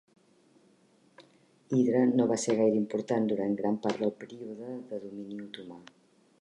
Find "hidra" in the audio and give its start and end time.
1.77-2.01